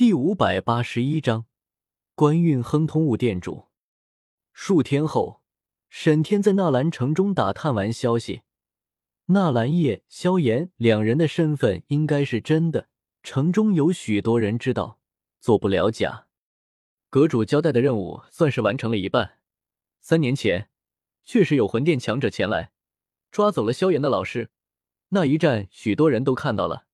[0.00, 1.44] 第五百八十一章，
[2.14, 3.04] 官运亨通。
[3.04, 3.66] 物店主。
[4.50, 5.42] 数天后，
[5.90, 8.40] 沈天在纳兰城中打探完消息，
[9.26, 12.88] 纳兰叶、萧炎两人的身份应该是真的，
[13.22, 14.98] 城中有许多人知道，
[15.38, 16.28] 做不了假。
[17.10, 19.40] 阁主交代的任务算是完成了一半。
[20.00, 20.70] 三年前，
[21.24, 22.72] 确实有魂殿强者前来，
[23.30, 24.48] 抓走了萧炎的老师，
[25.10, 26.86] 那一战许多人都看到了。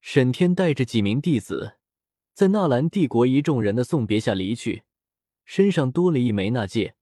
[0.00, 1.74] 沈天带着几名弟子。
[2.34, 4.84] 在纳兰帝国一众人的送别下离去，
[5.44, 6.94] 身上多了一枚纳戒，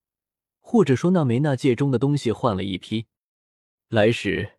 [0.59, 3.07] 或者说那枚纳戒中的东西换了一批。
[3.89, 4.59] 来时，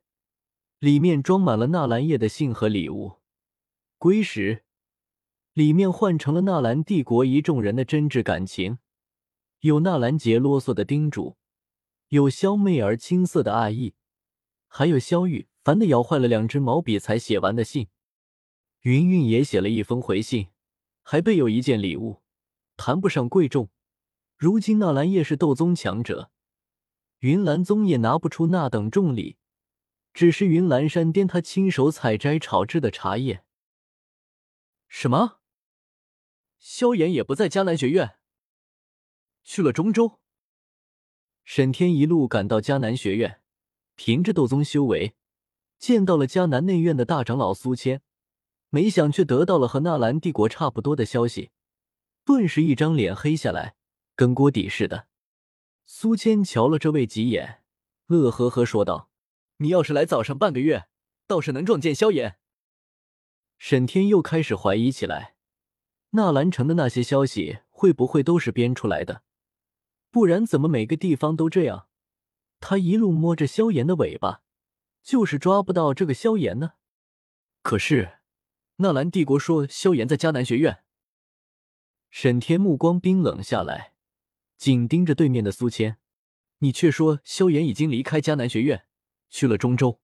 [0.79, 3.19] 里面装满了纳兰叶的信和礼物；
[3.97, 4.63] 归时，
[5.53, 8.79] 里面换成了纳兰帝国一众人的真挚感情。
[9.59, 11.35] 有纳兰杰啰嗦的叮嘱，
[12.07, 13.93] 有萧媚儿青涩的爱意，
[14.67, 17.89] 还有萧玉烦的咬坏了两支毛笔才写完的信。
[18.81, 20.47] 云云也写了一封回信。
[21.03, 22.21] 还备有一件礼物，
[22.77, 23.69] 谈不上贵重。
[24.37, 26.31] 如今纳兰叶是斗宗强者，
[27.19, 29.37] 云岚宗也拿不出那等重礼，
[30.13, 33.43] 只是云岚山巅他亲手采摘炒制的茶叶。
[34.87, 35.39] 什么？
[36.57, 38.17] 萧炎也不在迦南学院，
[39.43, 40.19] 去了中州。
[41.43, 43.41] 沈天一路赶到迦南学院，
[43.95, 45.15] 凭着斗宗修为，
[45.77, 48.01] 见到了迦南内院的大长老苏谦。
[48.73, 51.51] 没想，却得到了和纳兰帝国差不多的消息，
[52.23, 53.75] 顿时一张脸黑下来，
[54.15, 55.07] 跟锅底似的。
[55.85, 57.63] 苏谦瞧了这位几眼，
[58.07, 59.09] 乐呵呵说道
[59.59, 60.85] ：“你要是来早上半个月，
[61.27, 62.37] 倒是能撞见萧炎。”
[63.59, 65.35] 沈天又开始怀疑起来，
[66.11, 69.23] 纳兰城的那些消息会不会都是编出来的？
[70.09, 71.87] 不然怎么每个地方都这样？
[72.61, 74.43] 他一路摸着萧炎的尾巴，
[75.03, 76.75] 就是抓不到这个萧炎呢？
[77.61, 78.20] 可是。
[78.81, 80.83] 纳兰帝国说：“萧炎在迦南学院。”
[82.11, 83.93] 沈天目光冰冷下来，
[84.57, 85.97] 紧盯着对面的苏谦。
[86.57, 88.85] 你却说萧炎已经离开迦南学院，
[89.29, 90.01] 去了中州。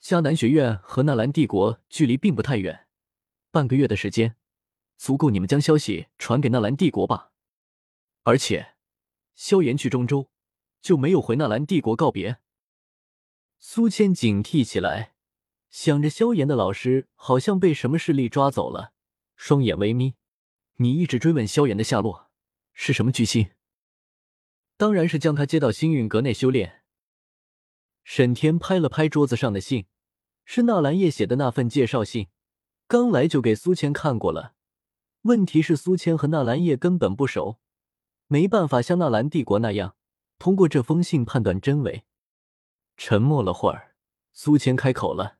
[0.00, 2.86] 迦南学院和纳兰帝国距离并不太远，
[3.50, 4.36] 半个月的时间，
[4.96, 7.32] 足够你们将消息传给纳兰帝国吧。
[8.22, 8.74] 而且，
[9.34, 10.30] 萧炎去中州，
[10.80, 12.38] 就没有回纳兰帝国告别。
[13.58, 15.15] 苏谦警惕起来。
[15.78, 18.94] 想着萧炎的老师好像被什么势力抓走了，
[19.36, 20.14] 双眼微眯。
[20.76, 22.30] 你一直追问萧炎的下落
[22.72, 23.50] 是什么居心？
[24.78, 26.82] 当然是将他接到星运阁内修炼。
[28.04, 29.84] 沈天拍了拍桌子上的信，
[30.46, 32.28] 是纳兰叶写的那份介绍信，
[32.88, 34.54] 刚来就给苏谦看过了。
[35.24, 37.58] 问题是苏谦和纳兰叶根本不熟，
[38.28, 39.94] 没办法像纳兰帝国那样
[40.38, 42.06] 通过这封信判断真伪。
[42.96, 43.94] 沉默了会儿，
[44.32, 45.35] 苏谦开口了。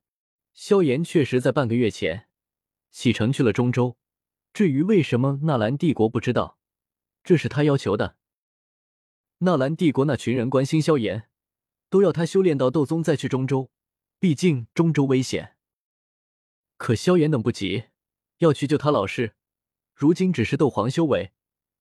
[0.57, 2.29] 萧炎确实在半个月前
[2.91, 3.99] 启程去了中州，
[4.55, 6.59] 至于为什么纳兰帝国不知道，
[7.23, 8.17] 这是他要求的。
[9.41, 11.29] 纳兰帝国那群人关心萧炎，
[11.91, 13.71] 都要他修炼到斗宗再去中州，
[14.19, 15.57] 毕竟中州危险。
[16.79, 17.89] 可萧炎等不及，
[18.39, 19.37] 要去救他老师，
[19.95, 21.33] 如今只是斗皇修为，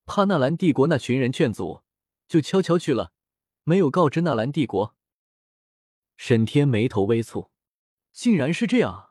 [0.06, 1.84] 怕纳兰帝国那群人劝阻，
[2.28, 3.14] 就悄悄去了，
[3.64, 4.98] 没有告知纳兰帝国。
[6.18, 7.50] 沈天眉头微蹙。
[8.16, 9.10] 竟然是这样，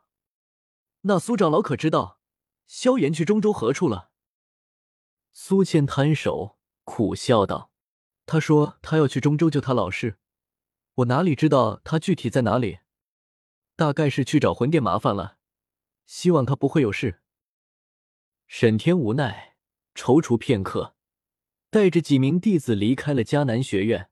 [1.03, 2.21] 那苏长老可知道
[2.67, 4.11] 萧炎去中州何处了？
[5.31, 7.71] 苏谦摊手苦笑道
[8.25, 10.19] ：“他说他要去中州救他老师，
[10.95, 12.79] 我哪里知道他具体在哪里？
[13.77, 15.37] 大概是去找魂殿麻烦了，
[16.07, 17.21] 希望他不会有事。”
[18.49, 19.57] 沈天无奈，
[19.95, 20.97] 踌躇片刻，
[21.69, 24.09] 带着几名弟子离开了迦南学院，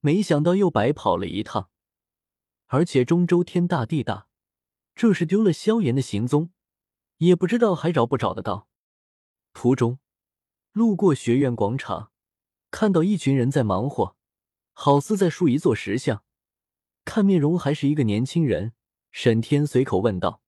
[0.00, 1.70] 没想到又白跑了一趟。
[2.68, 4.28] 而且中州天大地大，
[4.94, 6.50] 这是丢了萧炎的行踪，
[7.16, 8.68] 也不知道还找不找得到。
[9.52, 9.98] 途中
[10.72, 12.12] 路过学院广场，
[12.70, 14.16] 看到一群人在忙活，
[14.72, 16.22] 好似在竖一座石像，
[17.04, 18.74] 看面容还是一个年轻人。
[19.10, 20.42] 沈天随口问道：“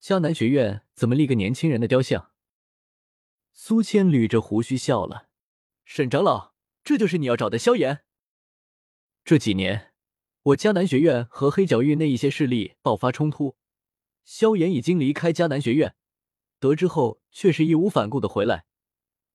[0.00, 2.32] 迦南学院怎么立个年轻人的雕像？”
[3.54, 5.30] 苏谦捋着胡须笑了
[5.86, 6.52] ：“沈长老，
[6.84, 8.04] 这就是你要找的萧炎。
[9.24, 9.88] 这几年。”
[10.44, 13.54] 我迦南学院和黑角域那一些势力爆发冲突，
[14.24, 15.94] 萧炎已经离开迦南学院，
[16.58, 18.64] 得知后却是义无反顾的回来，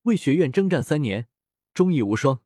[0.02, 1.26] 为学院征战三年，
[1.72, 2.42] 忠义无双。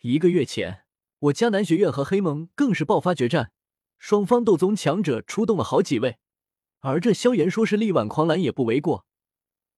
[0.00, 0.82] 一个月前，
[1.20, 3.52] 我迦南学院和黑盟更是爆发决战，
[3.96, 6.18] 双方斗宗强者出动了好几位，
[6.80, 9.06] 而这萧炎说是力挽狂澜也不为过，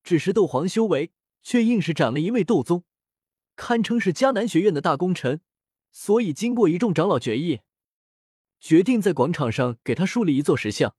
[0.03, 1.13] 只是斗皇修为，
[1.43, 2.85] 却硬是斩了一位斗宗，
[3.57, 5.43] 堪称是迦南学院的大功臣。
[5.93, 7.61] 所以，经过一众长老决议，
[8.59, 10.97] 决定在广场上给他树立一座石像，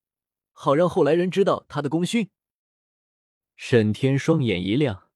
[0.51, 2.29] 好让后来人知道他的功勋。
[3.55, 5.09] 沈天双眼一亮，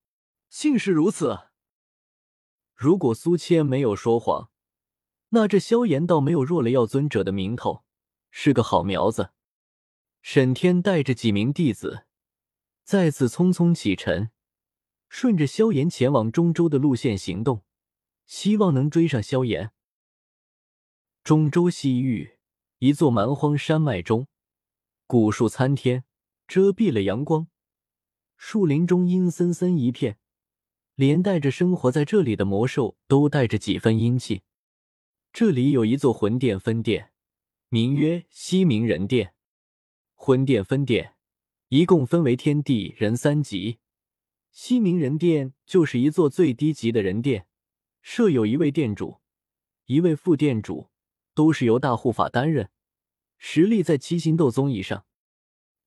[0.49, 1.49] 竟是如此。
[2.73, 4.49] 如果苏谦没有说谎，
[5.29, 7.83] 那这萧炎倒没有弱了药尊者的名头，
[8.31, 9.31] 是个好苗子。
[10.21, 12.05] 沈天带着几名弟子，
[12.83, 14.29] 再次匆匆启程，
[15.07, 17.63] 顺着萧炎前往中州的路线行动，
[18.27, 19.71] 希望能追上萧炎。
[21.23, 22.37] 中州西域
[22.77, 24.27] 一座蛮荒山脉中，
[25.07, 26.03] 古树参天，
[26.47, 27.47] 遮蔽了阳光。
[28.35, 30.19] 树林中阴森森一片，
[30.93, 34.43] 连带着生活在这里的魔兽都带着几分阴气。
[35.33, 37.11] 这里有一座魂殿分殿，
[37.69, 39.33] 名曰西冥人殿。
[40.13, 41.15] 魂殿分殿
[41.69, 43.79] 一共分为天地人三级，
[44.51, 47.47] 西冥人殿就是一座最低级的人殿，
[48.09, 49.19] 设有一位殿主，
[49.87, 50.87] 一位副殿主，
[51.33, 52.69] 都是由大护法担任，
[53.37, 55.05] 实力在七星斗宗以上。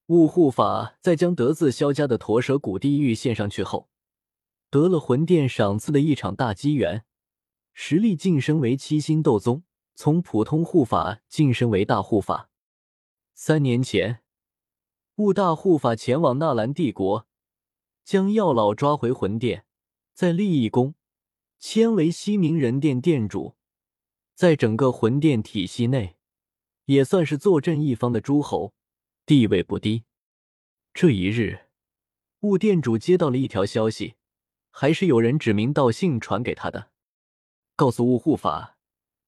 [0.08, 3.88] 雾护法在将得自萧家的驼蛇谷地狱献上去后，
[4.69, 7.06] 得了魂殿赏赐的一场大机缘，
[7.72, 9.64] 实力晋升为七星斗宗，
[9.94, 12.50] 从普通护法晋升为大护法。
[13.32, 14.20] 三年前，
[15.14, 17.26] 雾大护法前往纳兰帝国，
[18.05, 19.64] 将药老抓回魂殿，
[20.12, 20.94] 在利益宫
[21.60, 23.54] 迁为西明人殿殿主，
[24.34, 26.16] 在整个魂殿体系内，
[26.86, 28.72] 也算是坐镇一方的诸侯。
[29.26, 30.04] 地位不低。
[30.94, 31.66] 这一日，
[32.40, 34.14] 雾殿主接到了一条消息，
[34.70, 36.90] 还是有人指名道姓传给他的，
[37.76, 38.78] 告诉雾护法，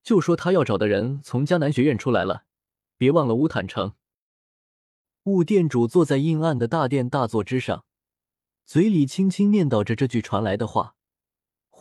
[0.03, 2.47] 就说他要找的人从迦南学院出来了，
[2.97, 3.95] 别忘了乌坦城。
[5.25, 7.85] 雾殿主坐在阴暗的大殿大座之上，
[8.65, 10.97] 嘴里轻轻念叨着这句传来的话。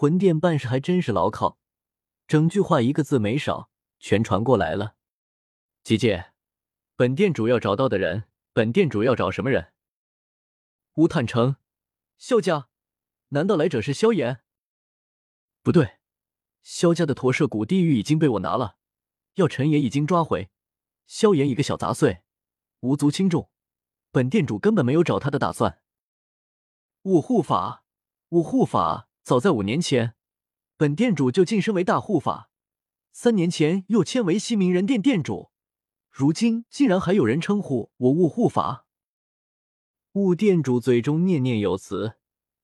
[0.01, 1.59] 魂殿办事还真是牢靠，
[2.25, 3.69] 整句话一个字没少，
[3.99, 4.95] 全传过来了。
[5.83, 6.33] 姐姐。
[6.95, 9.73] 本店主要找到的人，本店主要找什么人？
[10.95, 11.57] 乌坦城，
[12.17, 12.69] 萧家？
[13.27, 14.41] 难道来者是萧炎？
[15.61, 15.99] 不对，
[16.63, 18.77] 萧家的驼舍古地狱已经被我拿了，
[19.35, 20.49] 药尘也已经抓回。
[21.05, 22.23] 萧炎一个小杂碎，
[22.79, 23.51] 无足轻重，
[24.09, 25.83] 本店主根本没有找他的打算。
[27.03, 27.85] 五护法，
[28.29, 30.15] 五护法，早在五年前，
[30.77, 32.49] 本店主就晋升为大护法，
[33.11, 35.51] 三年前又迁为西明人殿殿主。
[36.09, 38.85] 如今竟然还有人称呼我雾护法，
[40.13, 42.17] 雾殿主嘴中念念有词，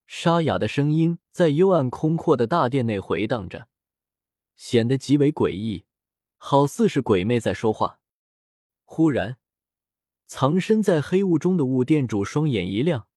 [0.05, 3.69] 沙哑的声音在幽暗空阔的大殿内回荡着，
[4.55, 5.85] 显得极为诡异，
[6.37, 7.99] 好似是鬼魅在说话。
[8.83, 9.37] 忽然，
[10.25, 13.07] 藏身在黑雾中的雾殿主双眼一亮，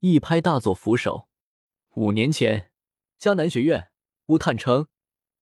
[0.00, 1.28] 一拍大作扶手
[1.94, 2.72] ：“五年前，
[3.18, 3.90] 迦南学院，
[4.26, 4.88] 乌坦城，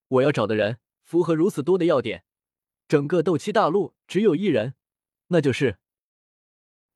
[0.08, 2.25] 我要找的人符合如此多的要点。”
[2.88, 4.76] 整个斗气大陆只有一人，
[5.28, 5.78] 那就是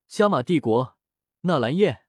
[0.06, 0.96] 加玛帝国
[1.42, 2.04] 纳兰叶。